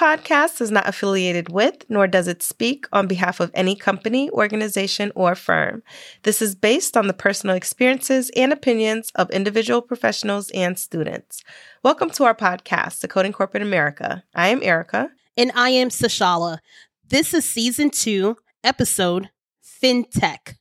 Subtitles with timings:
[0.00, 5.12] podcast is not affiliated with, nor does it speak on behalf of any company, organization,
[5.14, 5.82] or firm.
[6.22, 11.44] This is based on the personal experiences and opinions of individual professionals and students.
[11.84, 14.24] Welcome to our podcast, Decoding Corporate America.
[14.34, 15.10] I am Erica.
[15.36, 16.60] And I am Sashala.
[17.06, 19.28] This is season two, episode
[19.62, 20.54] FinTech.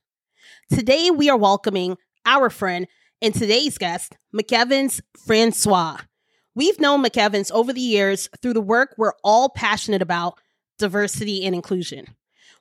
[0.70, 1.96] Today we are welcoming
[2.26, 2.87] our friend
[3.21, 6.00] and today's guest, McEvans Francois.
[6.60, 10.42] We've known McEvans over the years through the work we're all passionate about
[10.78, 12.06] diversity and inclusion.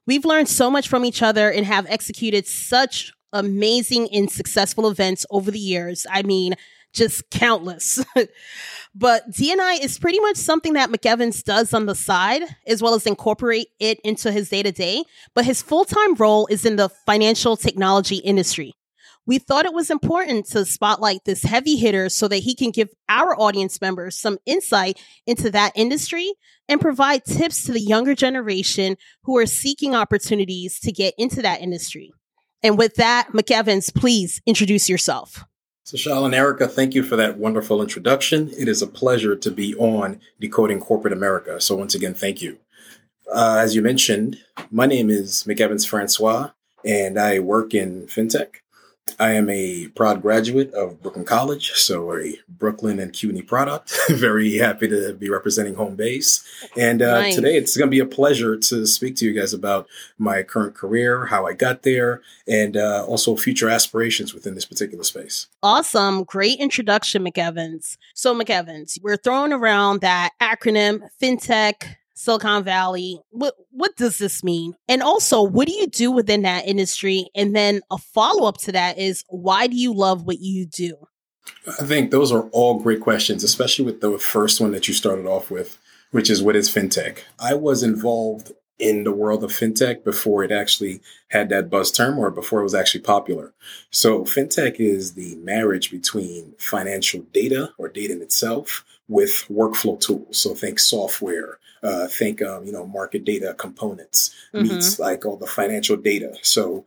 [0.07, 5.27] We've learned so much from each other and have executed such amazing and successful events
[5.31, 6.07] over the years.
[6.09, 6.55] I mean,
[6.93, 7.99] just countless.
[8.95, 13.05] but DNI is pretty much something that McEvans does on the side, as well as
[13.05, 15.03] incorporate it into his day to day.
[15.35, 18.78] But his full time role is in the financial technology industry
[19.29, 22.89] we thought it was important to spotlight this heavy hitter so that he can give
[23.11, 26.33] our audience members some insight into that industry
[26.67, 31.61] and provide tips to the younger generation who are seeking opportunities to get into that
[31.61, 32.11] industry.
[32.63, 35.45] And with that, McEvans, please introduce yourself.
[35.85, 38.51] So, and Erica, thank you for that wonderful introduction.
[38.59, 41.61] It is a pleasure to be on Decoding Corporate America.
[41.61, 42.59] So, once again, thank you.
[43.31, 44.39] Uh, as you mentioned,
[44.71, 46.51] my name is McEvans Francois,
[46.85, 48.57] and I work in fintech.
[49.19, 53.97] I am a proud graduate of Brooklyn College, so a Brooklyn and CUNY product.
[54.09, 56.45] Very happy to be representing home base.
[56.77, 57.35] And uh, nice.
[57.35, 59.87] today it's going to be a pleasure to speak to you guys about
[60.19, 65.05] my current career, how I got there, and uh, also future aspirations within this particular
[65.05, 65.47] space.
[65.63, 66.25] Awesome.
[66.25, 67.97] Great introduction, McEvans.
[68.15, 73.21] So, McEvans, we're throwing around that acronym FinTech Silicon Valley.
[73.31, 74.75] What what does this mean?
[74.89, 77.29] And also, what do you do within that industry?
[77.35, 80.97] And then a follow up to that is why do you love what you do?
[81.81, 85.27] I think those are all great questions, especially with the first one that you started
[85.27, 85.79] off with,
[86.11, 87.21] which is what is fintech?
[87.39, 92.19] I was involved in the world of fintech before it actually had that buzz term
[92.19, 93.53] or before it was actually popular.
[93.91, 100.39] So fintech is the marriage between financial data or data in itself with workflow tools.
[100.39, 104.69] So think software, uh, think um, you know market data components mm-hmm.
[104.69, 106.35] meets like all the financial data.
[106.43, 106.85] So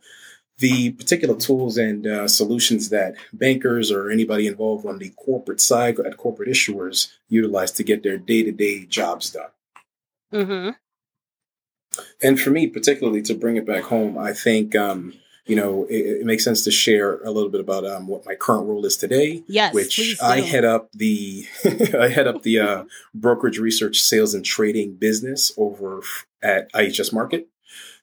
[0.58, 5.98] the particular tools and uh, solutions that bankers or anybody involved on the corporate side
[5.98, 9.50] at corporate issuers utilize to get their day to day jobs done.
[10.32, 10.70] Mm-hmm.
[12.22, 15.14] And for me, particularly to bring it back home, I think um,
[15.46, 18.34] you know, it, it, makes sense to share a little bit about um, what my
[18.34, 19.42] current role is today.
[19.48, 21.46] Yes, which I head up the
[21.98, 26.02] I head up the uh, brokerage research, sales, and trading business over
[26.42, 27.46] at IHS Markit.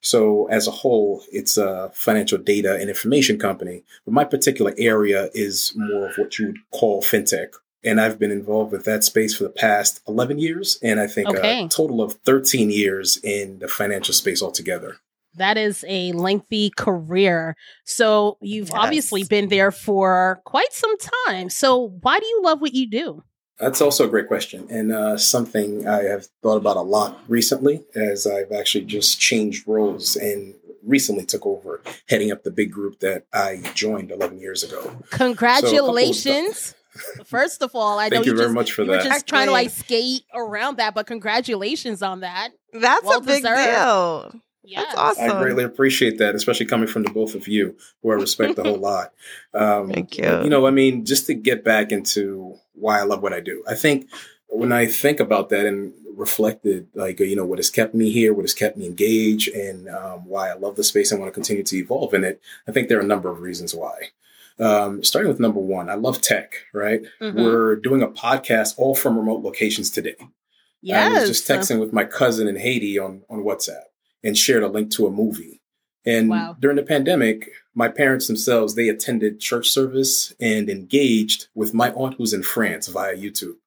[0.02, 3.84] So as a whole, it's a financial data and information company.
[4.06, 7.54] But my particular area is more of what you would call fintech.
[7.84, 10.80] And I've been involved with that space for the past 11 years.
[10.84, 11.66] And I think okay.
[11.66, 14.98] a total of 13 years in the financial space altogether.
[15.40, 17.56] That is a lengthy career.
[17.86, 18.78] So you've yes.
[18.78, 20.96] obviously been there for quite some
[21.26, 21.50] time.
[21.50, 23.24] So why do you love what you do?
[23.60, 27.84] That's also a great question, and uh, something I have thought about a lot recently,
[27.94, 33.02] as I've actually just changed roles and recently took over heading up the big group
[33.02, 35.04] that I joined 11 years ago.
[35.10, 36.74] Congratulations!
[36.96, 39.04] So First of all, I Thank know you, you very just, much for you that.
[39.04, 42.50] were just trying to like skate around that, but congratulations on that.
[42.74, 44.32] That's well a big deserved.
[44.34, 44.42] deal.
[44.64, 44.86] Yes.
[44.86, 45.38] That's awesome.
[45.38, 48.64] I greatly appreciate that, especially coming from the both of you, who I respect a
[48.64, 49.14] whole lot.
[49.54, 50.44] Um, Thank you.
[50.44, 53.64] You know, I mean, just to get back into why I love what I do,
[53.68, 54.10] I think
[54.48, 58.34] when I think about that and reflected, like, you know, what has kept me here,
[58.34, 61.34] what has kept me engaged, and um, why I love the space and want to
[61.34, 64.10] continue to evolve in it, I think there are a number of reasons why.
[64.60, 67.02] Um, starting with number one, I love tech, right?
[67.22, 67.42] Mm-hmm.
[67.42, 70.16] We're doing a podcast all from remote locations today.
[70.82, 71.16] Yes.
[71.16, 73.84] I was just texting with my cousin in Haiti on, on WhatsApp
[74.24, 75.62] and shared a link to a movie.
[76.06, 76.56] And wow.
[76.60, 82.16] during the pandemic, my parents themselves, they attended church service and engaged with my aunt
[82.16, 83.58] who's in France via YouTube.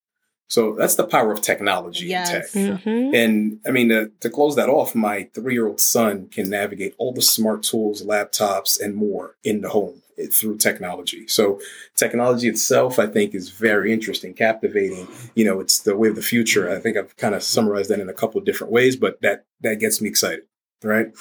[0.49, 2.55] So that's the power of technology yes.
[2.55, 2.85] and tech.
[2.85, 3.15] Mm-hmm.
[3.15, 6.95] And I mean, to, to close that off, my three year old son can navigate
[6.99, 11.27] all the smart tools, laptops, and more in the home through technology.
[11.27, 11.61] So
[11.97, 15.09] technology itself, I think, is very interesting, captivating.
[15.35, 16.71] You know, it's the way of the future.
[16.71, 19.47] I think I've kind of summarized that in a couple of different ways, but that
[19.61, 20.45] that gets me excited,
[20.83, 21.13] right?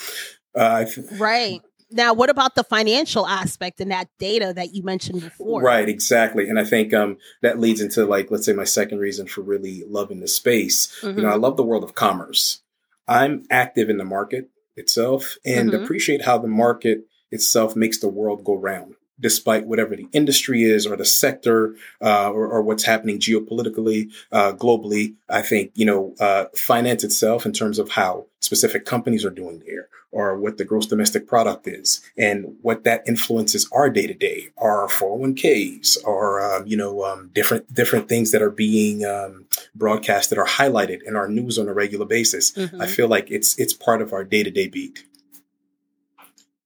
[0.56, 1.62] Uh, right.
[1.94, 5.62] Now, what about the financial aspect and that data that you mentioned before?
[5.62, 6.48] Right, exactly.
[6.48, 9.84] And I think um, that leads into like, let's say my second reason for really
[9.86, 10.88] loving the space.
[11.02, 11.18] Mm-hmm.
[11.18, 11.42] You know, I mm-hmm.
[11.42, 12.62] love the world of commerce.
[13.10, 15.84] I'm active in the market itself and mm-hmm.
[15.84, 18.96] appreciate how the market itself makes the world go round.
[19.22, 24.52] despite whatever the industry is or the sector uh, or, or, what's happening geopolitically, uh,
[24.54, 25.14] globally.
[25.30, 29.62] I think, you know, uh, finance itself in terms of how specific companies are doing
[29.66, 34.14] there or what the gross domestic product is and what that influences our day to
[34.14, 39.46] day, our 401ks or, um, you know, um, different, different things that are being um,
[39.76, 42.52] that are highlighted in our news on a regular basis.
[42.52, 42.82] Mm-hmm.
[42.82, 45.06] I feel like it's, it's part of our day to day beat.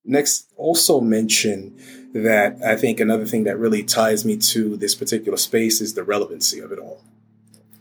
[0.06, 1.76] Next, also mention
[2.14, 6.04] that I think another thing that really ties me to this particular space is the
[6.04, 7.02] relevancy of it all.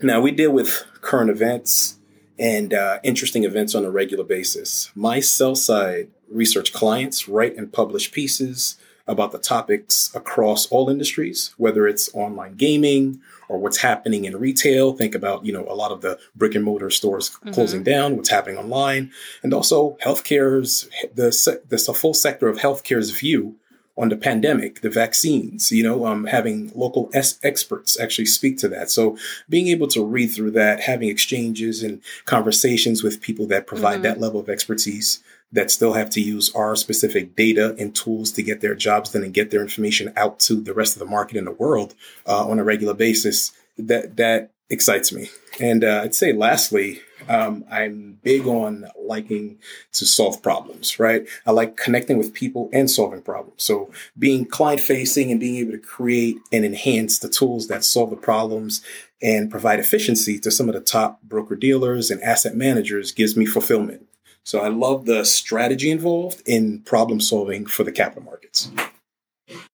[0.01, 1.97] Now, we deal with current events
[2.37, 4.91] and uh, interesting events on a regular basis.
[4.93, 11.53] My sell side research clients write and publish pieces about the topics across all industries,
[11.57, 14.93] whether it's online gaming or what's happening in retail.
[14.93, 17.51] Think about, you know, a lot of the brick and mortar stores mm-hmm.
[17.51, 19.11] closing down, what's happening online,
[19.43, 23.55] and also healthcare's, the, the full sector of healthcare's view
[23.97, 28.67] on the pandemic, the vaccines, you know, um, having local es- experts actually speak to
[28.67, 28.89] that.
[28.89, 29.17] So
[29.47, 34.03] being able to read through that, having exchanges and conversations with people that provide mm-hmm.
[34.03, 38.43] that level of expertise that still have to use our specific data and tools to
[38.43, 41.37] get their jobs done and get their information out to the rest of the market
[41.37, 41.95] in the world
[42.27, 43.51] uh, on a regular basis.
[43.77, 45.29] That that excites me.
[45.59, 49.57] And uh, I'd say lastly, um, I'm big on liking
[49.93, 51.27] to solve problems, right?
[51.45, 53.63] I like connecting with people and solving problems.
[53.63, 58.09] So being client facing and being able to create and enhance the tools that solve
[58.09, 58.81] the problems
[59.21, 63.45] and provide efficiency to some of the top broker dealers and asset managers gives me
[63.45, 64.05] fulfillment.
[64.45, 68.69] So I love the strategy involved in problem solving for the capital markets.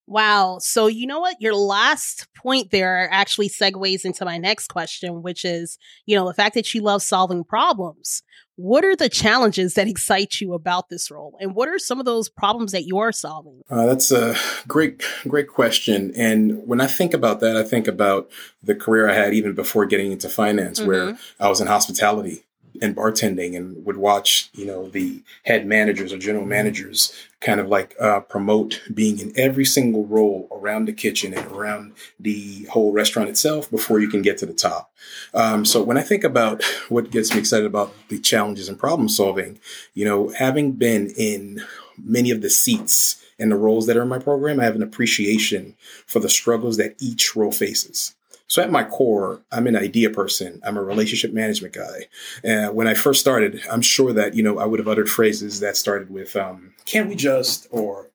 [0.08, 0.58] Wow.
[0.60, 1.42] So, you know what?
[1.42, 6.34] Your last point there actually segues into my next question, which is, you know, the
[6.34, 8.24] fact that you love solving problems.
[8.58, 11.38] What are the challenges that excite you about this role?
[11.40, 13.62] And what are some of those problems that you're solving?
[13.70, 14.36] Uh, that's a
[14.68, 16.12] great, great question.
[16.16, 18.30] And when I think about that, I think about
[18.62, 20.90] the career I had even before getting into finance, mm-hmm.
[20.90, 22.44] where I was in hospitality
[22.82, 27.68] and bartending and would watch, you know, the head managers or general managers kind of
[27.68, 32.92] like uh, promote being in every single role around the kitchen and around the whole
[32.92, 34.92] restaurant itself before you can get to the top.
[35.34, 39.10] Um, so when I think about what gets me excited about the challenges and problem
[39.10, 39.60] solving,
[39.94, 41.64] you know, having been in
[42.04, 44.84] many of the seats and the roles that are in my program, I have an
[44.84, 45.76] appreciation
[46.06, 48.16] for the struggles that each role faces.
[48.52, 50.60] So at my core, I'm an idea person.
[50.66, 52.08] I'm a relationship management guy.
[52.44, 55.62] And when I first started, I'm sure that, you know, I would have uttered phrases
[55.62, 58.12] that started with, um, can't we just, or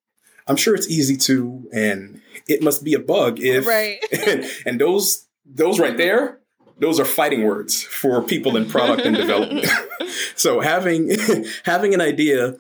[0.47, 3.97] I'm sure it's easy to, and it must be a bug if, right.
[4.27, 6.39] and, and those, those right there,
[6.79, 9.67] those are fighting words for people in product and development.
[10.37, 11.17] so having,
[11.65, 12.57] having an idea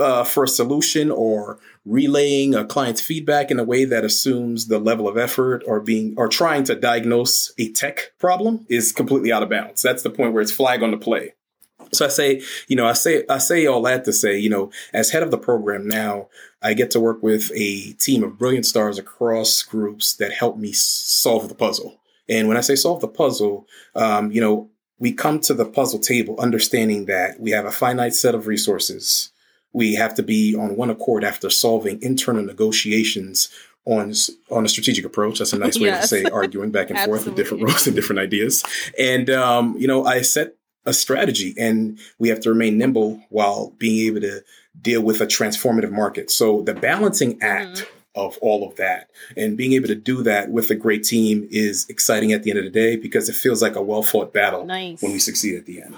[0.00, 4.78] uh, for a solution or relaying a client's feedback in a way that assumes the
[4.78, 9.42] level of effort or being or trying to diagnose a tech problem is completely out
[9.42, 9.82] of bounds.
[9.82, 11.34] That's the point where it's flag on the play.
[11.92, 14.70] So I say, you know, I say I say all that to say, you know,
[14.92, 16.28] as head of the program now,
[16.62, 20.72] I get to work with a team of brilliant stars across groups that help me
[20.72, 22.00] solve the puzzle.
[22.28, 25.98] And when I say solve the puzzle, um, you know, we come to the puzzle
[25.98, 29.30] table understanding that we have a finite set of resources
[29.72, 33.48] we have to be on one accord after solving internal negotiations
[33.86, 34.12] on
[34.50, 35.38] on a strategic approach.
[35.38, 36.08] That's a nice way yes.
[36.08, 38.64] to say arguing back and forth with different roles and different ideas.
[38.98, 40.54] And um, you know, I set
[40.86, 44.42] a strategy, and we have to remain nimble while being able to
[44.80, 46.30] deal with a transformative market.
[46.30, 47.78] So the balancing act.
[47.78, 47.96] Mm-hmm.
[48.16, 51.88] Of all of that and being able to do that with a great team is
[51.88, 54.66] exciting at the end of the day because it feels like a well fought battle
[54.66, 55.00] nice.
[55.00, 55.94] when we succeed at the end.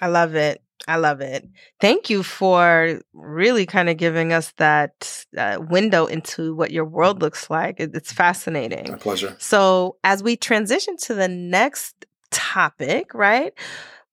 [0.00, 0.60] I love it.
[0.88, 1.46] I love it.
[1.80, 7.20] Thank you for really kind of giving us that uh, window into what your world
[7.20, 7.78] looks like.
[7.78, 8.90] It, it's fascinating.
[8.90, 9.36] My pleasure.
[9.38, 13.52] So, as we transition to the next topic, right?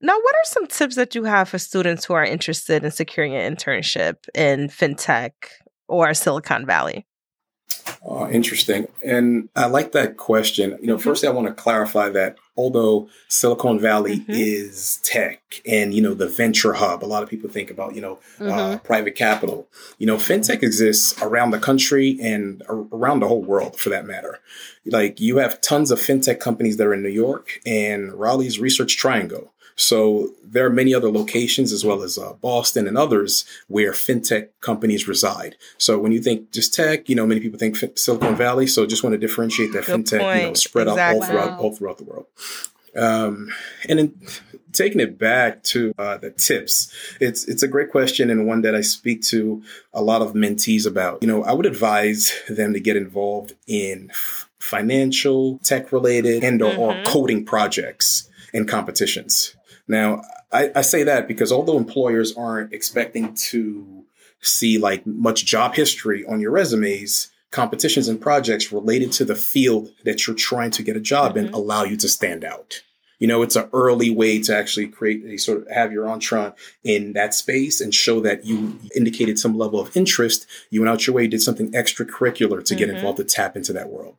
[0.01, 3.33] Now, what are some tips that you have for students who are interested in securing
[3.33, 5.31] an internship in fintech
[5.87, 7.07] or Silicon Valley?
[8.03, 8.87] Oh, interesting.
[9.03, 10.77] And I like that question.
[10.81, 11.09] You know, mm-hmm.
[11.09, 14.31] firstly, I want to clarify that although Silicon Valley mm-hmm.
[14.31, 18.01] is tech and, you know, the venture hub, a lot of people think about, you
[18.01, 18.51] know, uh, mm-hmm.
[18.51, 19.67] uh, private capital.
[19.97, 24.39] You know, fintech exists around the country and around the whole world for that matter.
[24.85, 28.97] Like you have tons of fintech companies that are in New York and Raleigh's Research
[28.97, 29.51] Triangle.
[29.75, 34.49] So there are many other locations as well as uh, Boston and others where fintech
[34.61, 35.55] companies reside.
[35.77, 38.67] So when you think just tech, you know, many people think Silicon Valley.
[38.67, 40.41] So just want to differentiate that Good fintech, point.
[40.41, 41.03] you know, spread exactly.
[41.03, 41.59] out all throughout, wow.
[41.59, 42.27] all throughout the world.
[42.95, 43.51] Um,
[43.89, 44.13] and then
[44.71, 48.73] taking it back to uh, the tips, it's it's a great question and one that
[48.73, 49.61] I speak to
[49.93, 51.21] a lot of mentees about.
[51.21, 54.11] You know, I would advise them to get involved in
[54.59, 56.79] financial, tech related, and mm-hmm.
[56.79, 59.54] or coding projects and competitions.
[59.87, 64.05] Now, I, I say that because although employers aren't expecting to
[64.41, 69.89] see like much job history on your resumes, competitions and projects related to the field
[70.03, 71.47] that you're trying to get a job mm-hmm.
[71.47, 72.81] in allow you to stand out.
[73.19, 76.53] You know, it's an early way to actually create a sort of have your entrant
[76.83, 80.45] in that space and show that you indicated some level of interest.
[80.69, 82.77] You went out your way, did something extracurricular to mm-hmm.
[82.77, 84.17] get involved to tap into that world.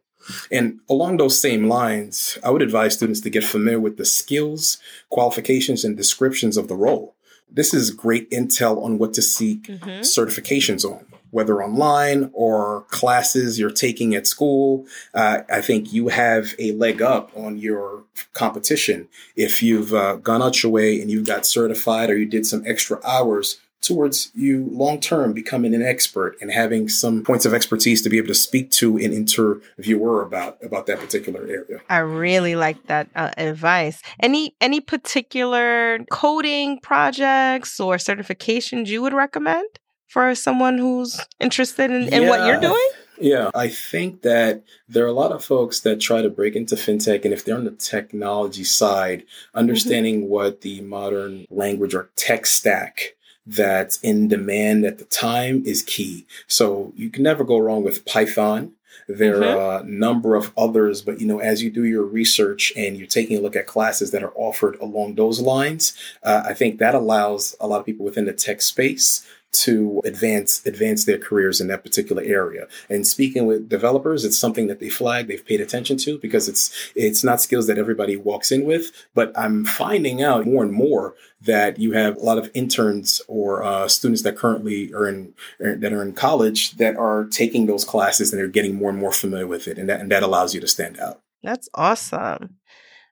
[0.50, 4.78] And along those same lines, I would advise students to get familiar with the skills,
[5.10, 7.14] qualifications, and descriptions of the role.
[7.50, 10.00] This is great intel on what to seek mm-hmm.
[10.00, 14.84] certifications on, whether online or classes you're taking at school.
[15.14, 18.02] Uh, I think you have a leg up on your
[18.32, 22.46] competition if you've uh, gone out your way and you've got certified or you did
[22.46, 27.54] some extra hours towards you long term becoming an expert and having some points of
[27.54, 31.80] expertise to be able to speak to an interviewer about about that particular area.
[31.88, 34.02] I really like that uh, advice.
[34.20, 39.68] Any any particular coding projects or certifications you would recommend
[40.08, 42.28] for someone who's interested in, in yeah.
[42.28, 42.88] what you're doing?
[43.18, 46.74] Yeah, I think that there are a lot of folks that try to break into
[46.74, 49.24] fintech, and if they're on the technology side,
[49.54, 50.30] understanding mm-hmm.
[50.30, 53.15] what the modern language or tech stack
[53.46, 56.26] that's in demand at the time is key.
[56.46, 58.72] So you can never go wrong with Python.
[59.08, 59.58] There mm-hmm.
[59.58, 63.06] are a number of others, but you know, as you do your research and you're
[63.06, 66.94] taking a look at classes that are offered along those lines, uh, I think that
[66.94, 69.24] allows a lot of people within the tech space
[69.64, 72.66] to advance advance their careers in that particular area.
[72.88, 76.92] And speaking with developers, it's something that they flag, they've paid attention to because it's
[76.94, 78.90] it's not skills that everybody walks in with.
[79.14, 83.62] But I'm finding out more and more that you have a lot of interns or
[83.62, 87.84] uh, students that currently are in er, that are in college that are taking those
[87.84, 90.54] classes and they're getting more and more familiar with it, and that and that allows
[90.54, 91.20] you to stand out.
[91.42, 92.56] That's awesome.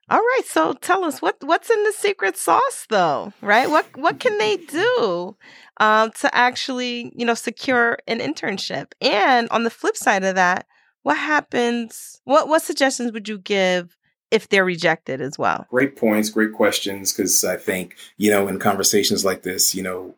[0.07, 3.69] All right, so tell us what what's in the secret sauce, though, right?
[3.69, 5.35] What what can they do
[5.79, 8.91] um, to actually, you know, secure an internship?
[9.01, 10.67] And on the flip side of that,
[11.01, 12.21] what happens?
[12.23, 13.97] What what suggestions would you give
[14.29, 15.65] if they're rejected as well?
[15.69, 17.11] Great points, great questions.
[17.11, 20.15] Because I think you know, in conversations like this, you know,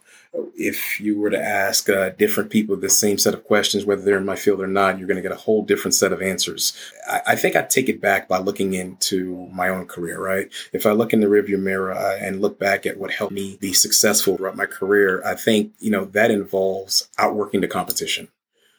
[0.55, 4.17] if you were to ask uh, different people the same set of questions, whether they're
[4.17, 6.75] in my field or not, you're going to get a whole different set of answers.
[7.09, 10.49] I, I think I take it back by looking into my own career, right?
[10.73, 13.57] If I look in the rearview mirror uh, and look back at what helped me
[13.59, 18.27] be successful throughout my career, I think, you know, that involves outworking the competition.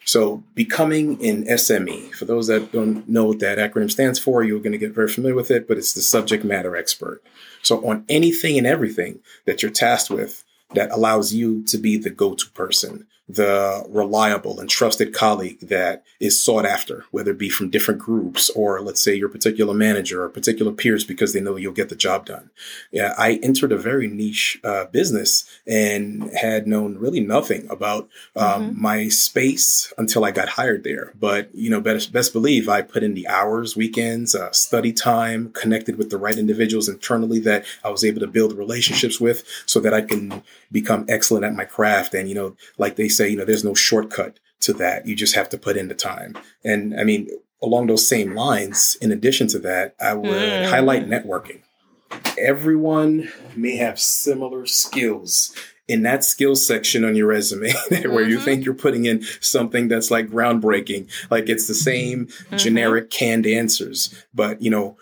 [0.05, 4.59] So becoming an SME, for those that don't know what that acronym stands for, you're
[4.59, 7.23] going to get very familiar with it, but it's the subject matter expert.
[7.63, 10.45] So on anything and everything that you're tasked with,
[10.75, 16.43] that allows you to be the go-to person the reliable and trusted colleague that is
[16.43, 20.31] sought after, whether it be from different groups or let's say your particular manager or
[20.31, 22.49] particular peers because they know you'll get the job done.
[22.91, 28.71] Yeah, I entered a very niche uh, business and had known really nothing about um,
[28.71, 28.83] mm-hmm.
[28.83, 31.13] my space until I got hired there.
[31.19, 35.51] But you know, best, best believe I put in the hours, weekends, uh, study time,
[35.53, 39.81] connected with the right individuals internally that I was able to build relationships with, so
[39.81, 40.43] that I can
[40.73, 42.15] become excellent at my craft.
[42.15, 45.07] And you know, like they say, you know, there's no shortcut to that.
[45.07, 46.37] You just have to put in the time.
[46.65, 47.29] And I mean,
[47.63, 50.71] along those same lines, in addition to that, I would mm.
[50.71, 51.61] highlight networking.
[52.39, 55.55] Everyone may have similar skills
[55.89, 58.31] in that skills section on your resume where mm-hmm.
[58.31, 62.57] you think you're putting in something that's like groundbreaking like it's the same mm-hmm.
[62.59, 64.97] generic canned answers but you know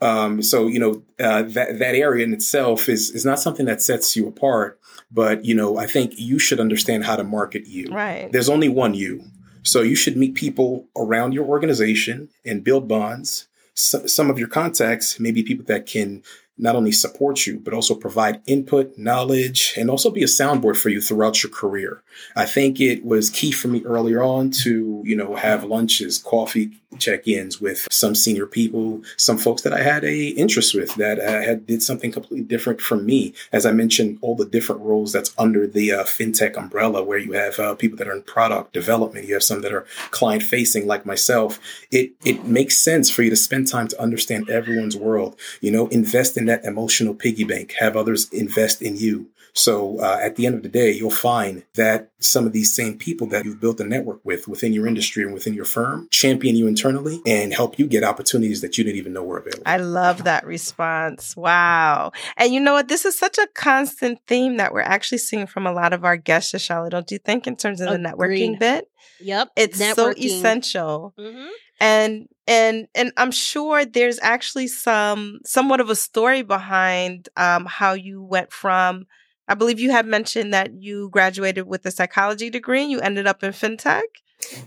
[0.00, 3.82] um, so you know uh, that that area in itself is is not something that
[3.82, 4.78] sets you apart
[5.14, 7.86] but, you know, I think you should understand how to market you.
[7.92, 8.30] Right.
[8.32, 9.22] There's only one you.
[9.62, 13.46] So you should meet people around your organization and build bonds.
[13.74, 16.22] So, some of your contacts may be people that can
[16.56, 20.88] not only support you, but also provide input, knowledge, and also be a soundboard for
[20.88, 22.02] you throughout your career.
[22.36, 26.70] I think it was key for me earlier on to, you know, have lunches, coffee
[26.98, 31.42] check-ins with some senior people, some folks that I had a interest with that uh,
[31.42, 33.34] had did something completely different from me.
[33.52, 37.32] As I mentioned, all the different roles that's under the uh, fintech umbrella, where you
[37.32, 40.86] have uh, people that are in product development, you have some that are client facing,
[40.86, 41.58] like myself.
[41.90, 45.36] It it makes sense for you to spend time to understand everyone's world.
[45.60, 47.74] You know, invest in that emotional piggy bank.
[47.78, 51.64] Have others invest in you So uh, at the end of the day, you'll find
[51.74, 55.22] that some of these same people that you've built a network with within your industry
[55.22, 58.98] and within your firm champion you internally and help you get opportunities that you didn't
[58.98, 59.62] even know were available.
[59.64, 61.36] I love that response.
[61.36, 62.10] Wow.
[62.36, 62.88] And you know what?
[62.88, 66.16] This is such a constant theme that we're actually seeing from a lot of our
[66.16, 68.90] guests, Shashala, don't you think, in terms of the networking bit?
[69.20, 69.50] Yep.
[69.56, 69.94] It's networking.
[69.94, 71.14] so essential.
[71.16, 71.48] Mm-hmm.
[71.80, 77.92] And and and I'm sure there's actually some somewhat of a story behind um, how
[77.92, 79.06] you went from
[79.46, 83.26] I believe you had mentioned that you graduated with a psychology degree and you ended
[83.26, 84.02] up in fintech.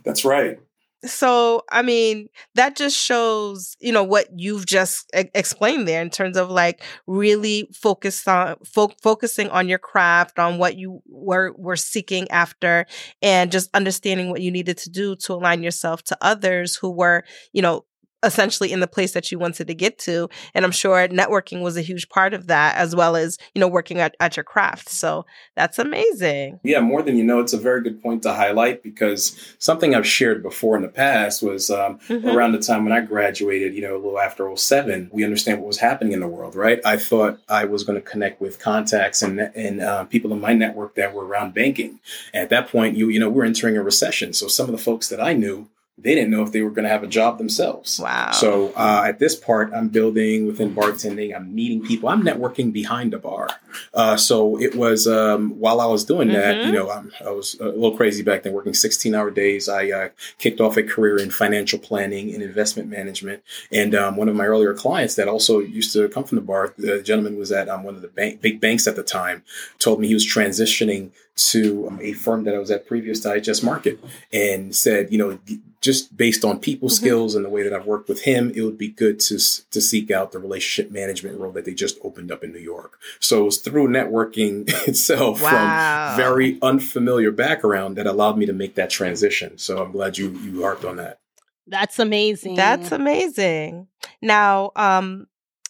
[0.04, 0.60] That's right.
[1.06, 6.10] So, I mean, that just shows, you know, what you've just e- explained there in
[6.10, 11.54] terms of like really focus on fo- focusing on your craft, on what you were
[11.56, 12.88] were seeking after
[13.22, 17.24] and just understanding what you needed to do to align yourself to others who were,
[17.54, 17.86] you know,
[18.24, 20.28] essentially in the place that you wanted to get to.
[20.54, 23.68] And I'm sure networking was a huge part of that, as well as, you know,
[23.68, 24.90] working at, at your craft.
[24.90, 26.60] So that's amazing.
[26.64, 30.08] Yeah, more than you know, it's a very good point to highlight because something I've
[30.08, 32.28] shared before in the past was um, mm-hmm.
[32.28, 35.68] around the time when I graduated, you know, a little after 07, we understand what
[35.68, 36.80] was happening in the world, right?
[36.84, 40.54] I thought I was going to connect with contacts and, and uh, people in my
[40.54, 42.00] network that were around banking.
[42.34, 44.34] And at that point, you, you know, we're entering a recession.
[44.34, 46.84] So some of the folks that I knew they didn't know if they were going
[46.84, 48.00] to have a job themselves.
[48.00, 48.32] Wow.
[48.32, 51.36] So uh, at this part, I'm building within bartending.
[51.36, 52.08] I'm meeting people.
[52.08, 53.50] I'm networking behind the bar.
[53.96, 56.68] Uh, so it was um, while I was doing that, mm-hmm.
[56.68, 59.68] you know, I'm, i was a little crazy back then, working 16 hour days.
[59.68, 63.42] I uh, kicked off a career in financial planning and investment management.
[63.72, 66.76] And um, one of my earlier clients that also used to come from the bar,
[66.78, 69.44] the gentleman was at um, one of the bank, big banks at the time,
[69.80, 73.30] told me he was transitioning to um, a firm that I was at previous to
[73.30, 74.00] IHS Markit
[74.34, 75.40] and said, you know,
[75.82, 76.96] just based on people mm-hmm.
[76.96, 79.82] skills and the way that I've worked with him, it would be good to to
[79.82, 83.00] seek out the relationship management role that they just opened up in New York.
[83.20, 86.10] So it was through networking itself wow.
[86.10, 89.58] from very unfamiliar background that allowed me to make that transition.
[89.58, 91.20] So I'm glad you you harped on that.
[91.68, 92.56] That's amazing.
[92.56, 93.88] That's amazing.
[94.22, 95.28] Now, um,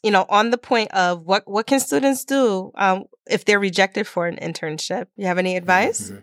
[0.08, 4.08] you know, on the point of what what can students do um, if they're rejected
[4.08, 5.08] for an internship?
[5.18, 6.12] You have any advice?
[6.12, 6.20] Mm-hmm.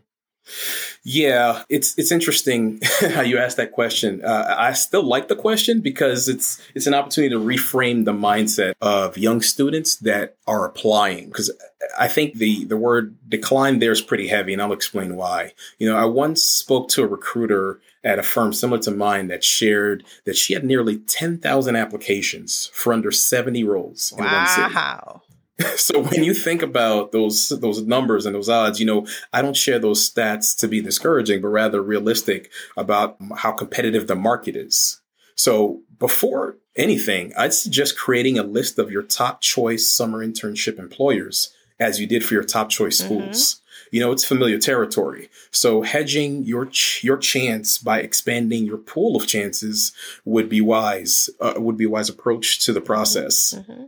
[1.03, 2.81] Yeah, it's it's interesting
[3.13, 4.25] how you asked that question.
[4.25, 8.73] Uh, I still like the question because it's it's an opportunity to reframe the mindset
[8.81, 11.27] of young students that are applying.
[11.27, 11.53] Because
[11.99, 15.53] I think the the word decline there is pretty heavy, and I'll explain why.
[15.79, 19.43] You know, I once spoke to a recruiter at a firm similar to mine that
[19.43, 24.39] shared that she had nearly ten thousand applications for under seventy roles in wow.
[24.39, 24.75] one city.
[24.75, 25.23] Wow.
[25.77, 29.57] so when you think about those those numbers and those odds, you know, I don't
[29.57, 35.01] share those stats to be discouraging, but rather realistic about how competitive the market is.
[35.37, 41.55] So before anything, I'd suggest creating a list of your top choice summer internship employers
[41.79, 43.07] as you did for your top choice mm-hmm.
[43.07, 43.55] schools.
[43.55, 43.64] Mm-hmm.
[43.95, 45.29] You know, it's familiar territory.
[45.53, 49.93] So hedging your ch- your chance by expanding your pool of chances
[50.25, 51.31] would be wise.
[51.41, 53.55] Uh, would be a wise approach to the process.
[53.57, 53.85] Mm-hmm.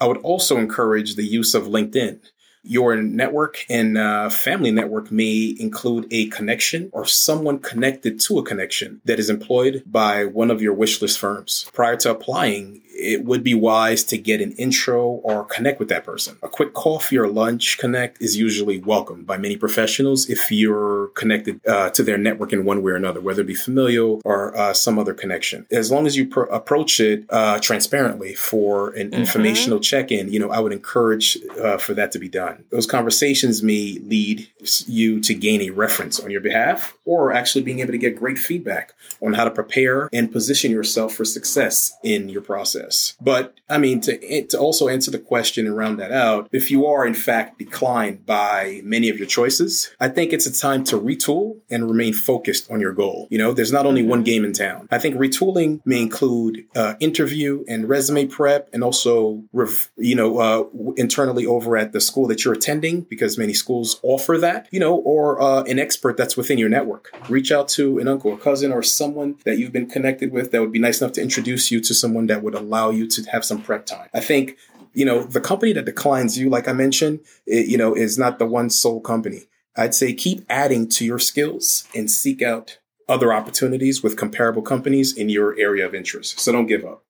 [0.00, 2.20] I would also encourage the use of LinkedIn.
[2.62, 8.44] Your network and uh, family network may include a connection or someone connected to a
[8.44, 11.68] connection that is employed by one of your wish list firms.
[11.72, 16.04] Prior to applying, it would be wise to get an intro or connect with that
[16.04, 16.36] person.
[16.42, 21.60] A quick coffee or lunch connect is usually welcomed by many professionals if you're connected
[21.66, 24.72] uh, to their network in one way or another, whether it be familial or uh,
[24.72, 25.66] some other connection.
[25.70, 29.20] As long as you pr- approach it uh, transparently for an mm-hmm.
[29.20, 32.64] informational check-in, you know, I would encourage uh, for that to be done.
[32.70, 34.48] Those conversations may lead
[34.86, 38.38] you to gain a reference on your behalf or actually being able to get great
[38.38, 42.89] feedback on how to prepare and position yourself for success in your process.
[43.20, 46.86] But I mean, to, to also answer the question and round that out, if you
[46.86, 50.98] are in fact declined by many of your choices, I think it's a time to
[50.98, 53.28] retool and remain focused on your goal.
[53.30, 54.24] You know, there's not only one mm-hmm.
[54.24, 54.88] game in town.
[54.90, 60.38] I think retooling may include uh, interview and resume prep and also, rev- you know,
[60.38, 60.64] uh,
[60.96, 64.96] internally over at the school that you're attending because many schools offer that, you know,
[64.96, 67.12] or uh, an expert that's within your network.
[67.28, 70.60] Reach out to an uncle, or cousin, or someone that you've been connected with that
[70.60, 73.44] would be nice enough to introduce you to someone that would allow you to have
[73.44, 74.08] some prep time.
[74.14, 74.56] I think,
[74.94, 78.38] you know, the company that declines you, like I mentioned, it, you know, is not
[78.38, 79.42] the one sole company.
[79.76, 85.16] I'd say keep adding to your skills and seek out other opportunities with comparable companies
[85.16, 86.40] in your area of interest.
[86.40, 87.04] So don't give up.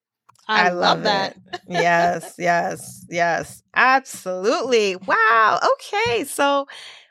[0.47, 1.37] I, I love, love that.
[1.69, 3.63] yes, yes, yes.
[3.73, 4.97] Absolutely.
[4.97, 5.59] Wow.
[5.73, 6.25] Okay.
[6.25, 6.67] So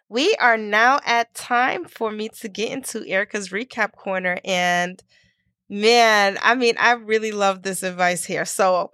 [0.08, 4.38] we are now at time for me to get into Erica's recap corner.
[4.44, 5.02] And
[5.70, 8.44] man, I mean, I really love this advice here.
[8.44, 8.90] So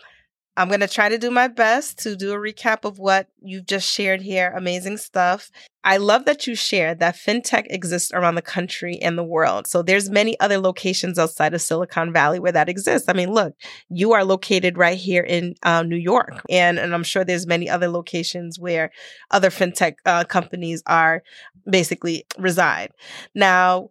[0.58, 3.66] I'm going to try to do my best to do a recap of what you've
[3.66, 4.52] just shared here.
[4.56, 5.50] Amazing stuff.
[5.84, 9.66] I love that you shared that fintech exists around the country and the world.
[9.66, 13.08] So there's many other locations outside of Silicon Valley where that exists.
[13.08, 13.54] I mean, look,
[13.88, 17.70] you are located right here in uh, New York, and and I'm sure there's many
[17.70, 18.90] other locations where
[19.30, 21.22] other fintech uh, companies are
[21.70, 22.90] basically reside.
[23.34, 23.90] Now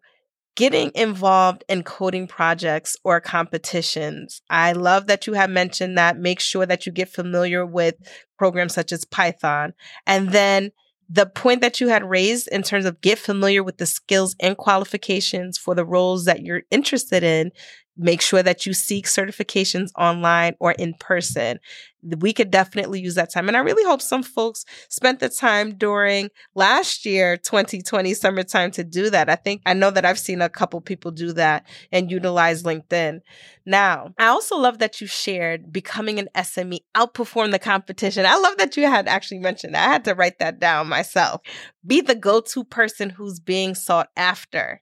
[0.55, 4.41] getting involved in coding projects or competitions.
[4.49, 6.17] I love that you have mentioned that.
[6.17, 7.95] Make sure that you get familiar with
[8.37, 9.73] programs such as Python.
[10.07, 10.71] And then
[11.09, 14.57] the point that you had raised in terms of get familiar with the skills and
[14.57, 17.51] qualifications for the roles that you're interested in
[17.97, 21.59] make sure that you seek certifications online or in person
[22.05, 23.47] we could definitely use that time.
[23.47, 28.83] And I really hope some folks spent the time during last year, 2020 summertime to
[28.83, 29.29] do that.
[29.29, 33.21] I think I know that I've seen a couple people do that and utilize LinkedIn.
[33.65, 38.25] Now, I also love that you shared becoming an SME, outperform the competition.
[38.25, 39.87] I love that you had actually mentioned that.
[39.87, 41.41] I had to write that down myself.
[41.85, 44.81] Be the go to person who's being sought after.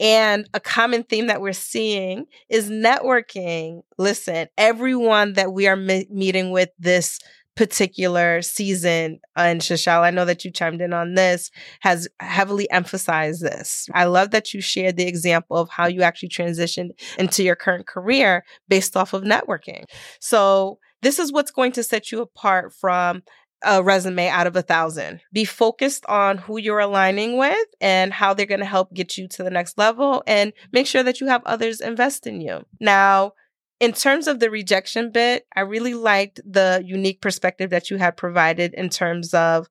[0.00, 3.82] And a common theme that we're seeing is networking.
[3.98, 7.18] Listen, everyone that we are me- meeting with this
[7.56, 13.42] particular season and Shashal, I know that you chimed in on this, has heavily emphasized
[13.42, 13.88] this.
[13.94, 17.86] I love that you shared the example of how you actually transitioned into your current
[17.86, 19.84] career based off of networking.
[20.20, 23.22] So this is what's going to set you apart from
[23.64, 25.20] a resume out of a thousand.
[25.32, 29.28] Be focused on who you're aligning with and how they're going to help get you
[29.28, 32.64] to the next level and make sure that you have others invest in you.
[32.80, 33.32] Now,
[33.78, 38.16] in terms of the rejection bit, I really liked the unique perspective that you had
[38.16, 39.68] provided in terms of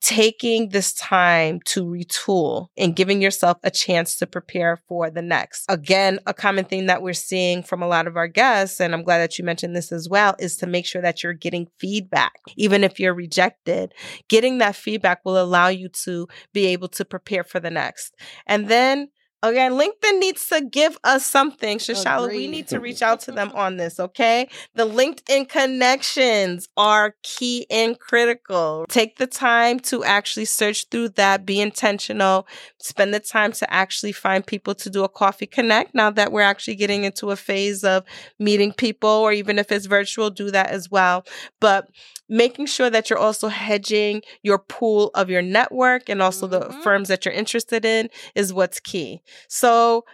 [0.00, 5.64] taking this time to retool and giving yourself a chance to prepare for the next.
[5.68, 9.02] Again, a common thing that we're seeing from a lot of our guests, and I'm
[9.02, 12.32] glad that you mentioned this as well, is to make sure that you're getting feedback.
[12.56, 13.92] Even if you're rejected,
[14.28, 18.14] getting that feedback will allow you to be able to prepare for the next.
[18.46, 19.08] And then
[19.42, 21.78] Again, LinkedIn needs to give us something.
[21.78, 22.36] Shashala, Agreed.
[22.36, 24.48] we need to reach out to them on this, okay?
[24.74, 28.84] The LinkedIn connections are key and critical.
[28.88, 32.48] Take the time to actually search through that, be intentional,
[32.80, 35.94] spend the time to actually find people to do a coffee connect.
[35.94, 38.04] Now that we're actually getting into a phase of
[38.40, 41.24] meeting people, or even if it's virtual, do that as well.
[41.60, 41.88] But
[42.28, 46.72] making sure that you're also hedging your pool of your network and also mm-hmm.
[46.72, 49.22] the firms that you're interested in is what's key.
[49.48, 50.04] So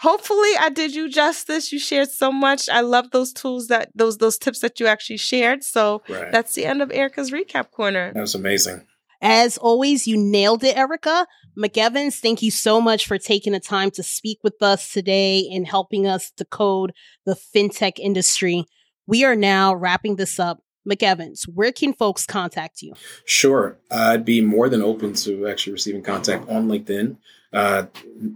[0.00, 1.72] hopefully I did you justice.
[1.72, 2.68] You shared so much.
[2.68, 5.64] I love those tools that those those tips that you actually shared.
[5.64, 6.30] So right.
[6.30, 8.12] that's the end of Erica's recap corner.
[8.12, 8.86] That was amazing.
[9.20, 11.26] As always, you nailed it, Erica.
[11.56, 15.66] McEvans, thank you so much for taking the time to speak with us today and
[15.66, 16.92] helping us decode
[17.24, 18.64] the fintech industry.
[19.06, 22.94] We are now wrapping this up McEvans, where can folks contact you?
[23.24, 23.78] Sure.
[23.90, 27.16] I'd be more than open to actually receiving contact on LinkedIn.
[27.52, 27.84] Uh,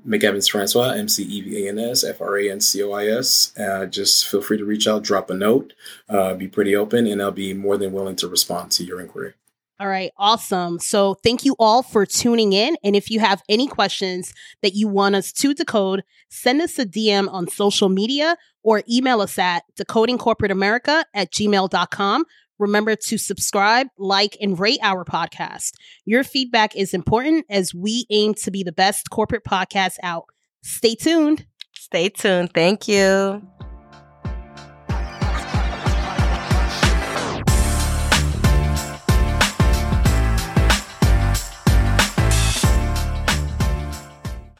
[0.06, 2.92] McEvans Francois, M C E V A N S F R A N C O
[2.92, 3.52] I S.
[3.58, 5.72] Uh, just feel free to reach out, drop a note,
[6.08, 9.34] uh, be pretty open, and I'll be more than willing to respond to your inquiry.
[9.78, 10.78] All right, awesome.
[10.78, 12.78] So thank you all for tuning in.
[12.82, 16.86] And if you have any questions that you want us to decode, send us a
[16.86, 22.24] DM on social media or email us at decodingcorporateamerica at gmail.com.
[22.58, 25.72] Remember to subscribe, like, and rate our podcast.
[26.04, 30.24] Your feedback is important as we aim to be the best corporate podcast out.
[30.62, 31.46] Stay tuned.
[31.74, 32.52] Stay tuned.
[32.52, 33.46] Thank you.